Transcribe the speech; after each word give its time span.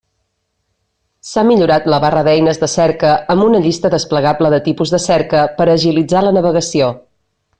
S'ha 1.31 1.41
millorat 1.49 1.83
la 1.93 1.99
barra 2.05 2.23
d'eines 2.27 2.61
de 2.63 2.69
cerca 2.75 3.11
amb 3.35 3.45
una 3.49 3.61
llista 3.67 3.93
desplegable 3.97 4.53
de 4.55 4.61
tipus 4.71 4.95
de 4.97 5.01
cerca 5.07 5.43
per 5.61 5.69
a 5.69 5.75
agilitzar 5.77 6.27
la 6.29 6.35
navegació. 6.41 6.91